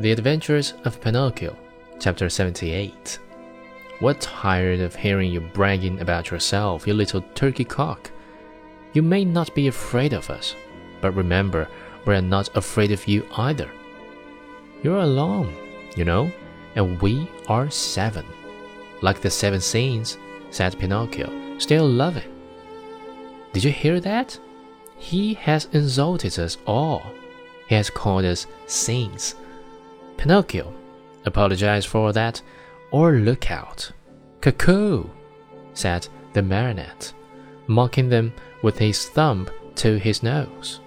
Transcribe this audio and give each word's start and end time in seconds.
The 0.00 0.12
Adventures 0.12 0.74
of 0.84 1.00
Pinocchio, 1.00 1.56
Chapter 1.98 2.28
78. 2.28 3.18
We're 4.00 4.14
tired 4.14 4.78
of 4.78 4.94
hearing 4.94 5.32
you 5.32 5.40
bragging 5.40 6.00
about 6.00 6.30
yourself, 6.30 6.86
you 6.86 6.94
little 6.94 7.22
turkey 7.34 7.64
cock. 7.64 8.08
You 8.92 9.02
may 9.02 9.24
not 9.24 9.52
be 9.56 9.66
afraid 9.66 10.12
of 10.12 10.30
us, 10.30 10.54
but 11.00 11.16
remember, 11.16 11.66
we're 12.04 12.20
not 12.20 12.56
afraid 12.56 12.92
of 12.92 13.08
you 13.08 13.26
either. 13.38 13.68
You're 14.84 15.00
alone, 15.00 15.52
you 15.96 16.04
know, 16.04 16.30
and 16.76 17.02
we 17.02 17.28
are 17.48 17.68
seven. 17.68 18.24
Like 19.02 19.20
the 19.20 19.30
seven 19.30 19.60
saints, 19.60 20.16
said 20.50 20.78
Pinocchio, 20.78 21.58
still 21.58 21.88
loving. 21.88 22.32
Did 23.52 23.64
you 23.64 23.72
hear 23.72 23.98
that? 23.98 24.38
He 24.96 25.34
has 25.34 25.66
insulted 25.72 26.38
us 26.38 26.56
all. 26.68 27.02
He 27.66 27.74
has 27.74 27.90
called 27.90 28.26
us 28.26 28.46
saints. 28.68 29.34
Pinocchio, 30.18 30.74
apologize 31.24 31.84
for 31.84 32.12
that, 32.12 32.42
or 32.90 33.12
look 33.12 33.50
out. 33.50 33.90
Cuckoo, 34.40 35.04
said 35.74 36.08
the 36.32 36.42
marionette, 36.42 37.12
mocking 37.68 38.08
them 38.08 38.32
with 38.62 38.78
his 38.78 39.08
thumb 39.08 39.48
to 39.76 39.96
his 39.96 40.22
nose. 40.22 40.80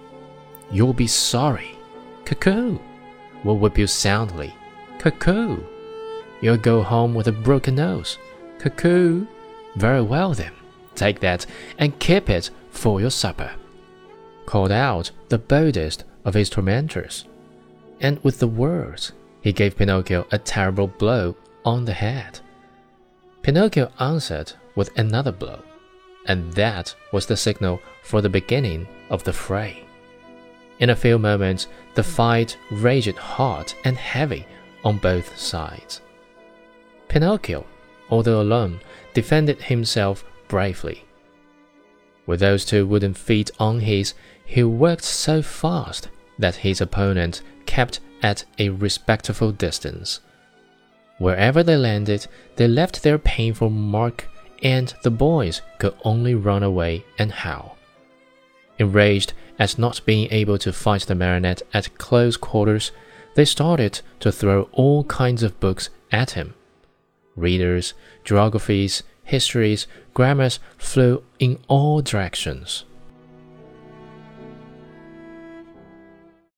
You'll 0.70 0.92
be 0.92 1.06
sorry. 1.06 1.76
Cuckoo, 2.26 2.78
will 3.42 3.58
whip 3.58 3.78
you 3.78 3.86
soundly. 3.86 4.54
Cuckoo, 4.98 5.62
you'll 6.40 6.56
go 6.58 6.82
home 6.82 7.14
with 7.14 7.26
a 7.26 7.32
broken 7.32 7.74
nose. 7.74 8.18
Cuckoo, 8.58 9.26
very 9.76 10.02
well 10.02 10.34
then, 10.34 10.52
take 10.94 11.20
that 11.20 11.46
and 11.78 11.98
keep 11.98 12.28
it 12.28 12.50
for 12.70 13.00
your 13.00 13.10
supper. 13.10 13.50
Called 14.44 14.72
out 14.72 15.10
the 15.30 15.38
boldest 15.38 16.04
of 16.24 16.34
his 16.34 16.50
tormentors, 16.50 17.24
and 18.00 18.22
with 18.22 18.38
the 18.38 18.48
words 18.48 19.12
he 19.42 19.52
gave 19.52 19.76
Pinocchio 19.76 20.26
a 20.30 20.38
terrible 20.38 20.86
blow 20.86 21.36
on 21.64 21.84
the 21.84 21.92
head. 21.92 22.40
Pinocchio 23.42 23.90
answered 23.98 24.52
with 24.76 24.96
another 24.96 25.32
blow, 25.32 25.62
and 26.26 26.52
that 26.54 26.94
was 27.12 27.26
the 27.26 27.36
signal 27.36 27.80
for 28.02 28.20
the 28.20 28.28
beginning 28.28 28.86
of 29.10 29.24
the 29.24 29.32
fray. 29.32 29.84
In 30.78 30.90
a 30.90 30.96
few 30.96 31.18
moments, 31.18 31.66
the 31.94 32.02
fight 32.02 32.56
raged 32.70 33.16
hot 33.16 33.74
and 33.84 33.96
heavy 33.96 34.46
on 34.84 34.98
both 34.98 35.36
sides. 35.36 36.00
Pinocchio, 37.08 37.66
although 38.10 38.40
alone, 38.40 38.80
defended 39.12 39.60
himself 39.60 40.24
bravely. 40.48 41.04
With 42.26 42.40
those 42.40 42.64
two 42.64 42.86
wooden 42.86 43.14
feet 43.14 43.50
on 43.58 43.80
his, 43.80 44.14
he 44.44 44.62
worked 44.62 45.04
so 45.04 45.42
fast 45.42 46.08
that 46.38 46.56
his 46.56 46.80
opponent 46.80 47.42
kept 47.72 48.00
at 48.22 48.44
a 48.58 48.68
respectful 48.68 49.50
distance. 49.50 50.20
Wherever 51.16 51.62
they 51.62 51.76
landed, 51.76 52.26
they 52.56 52.68
left 52.68 53.02
their 53.02 53.18
painful 53.18 53.70
mark, 53.70 54.28
and 54.62 54.92
the 55.02 55.10
boys 55.10 55.62
could 55.78 55.94
only 56.04 56.34
run 56.34 56.62
away 56.62 57.06
and 57.18 57.32
howl. 57.32 57.78
Enraged 58.78 59.32
at 59.58 59.78
not 59.78 60.04
being 60.04 60.28
able 60.30 60.58
to 60.58 60.70
fight 60.70 61.02
the 61.02 61.14
marionette 61.14 61.62
at 61.72 61.96
close 61.96 62.36
quarters, 62.36 62.92
they 63.36 63.46
started 63.46 64.02
to 64.20 64.30
throw 64.30 64.68
all 64.72 65.04
kinds 65.04 65.42
of 65.42 65.58
books 65.58 65.88
at 66.10 66.32
him. 66.32 66.52
Readers, 67.36 67.94
geographies, 68.22 69.02
histories, 69.24 69.86
grammars 70.12 70.60
flew 70.76 71.22
in 71.38 71.58
all 71.68 72.02
directions. 72.02 72.84